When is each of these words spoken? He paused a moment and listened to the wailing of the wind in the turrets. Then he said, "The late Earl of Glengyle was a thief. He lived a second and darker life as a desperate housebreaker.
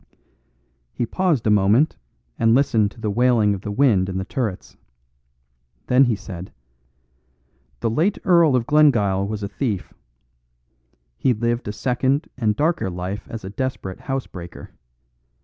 He 0.93 1.05
paused 1.05 1.45
a 1.45 1.51
moment 1.51 1.95
and 2.39 2.55
listened 2.55 2.89
to 2.89 2.99
the 2.99 3.11
wailing 3.11 3.53
of 3.53 3.61
the 3.61 3.69
wind 3.69 4.09
in 4.09 4.17
the 4.17 4.25
turrets. 4.25 4.75
Then 5.85 6.05
he 6.05 6.15
said, 6.15 6.51
"The 7.81 7.89
late 7.91 8.17
Earl 8.23 8.55
of 8.55 8.65
Glengyle 8.65 9.27
was 9.27 9.43
a 9.43 9.47
thief. 9.47 9.93
He 11.19 11.35
lived 11.35 11.67
a 11.67 11.71
second 11.71 12.27
and 12.35 12.55
darker 12.55 12.89
life 12.89 13.27
as 13.29 13.43
a 13.45 13.51
desperate 13.51 13.99
housebreaker. 13.99 14.71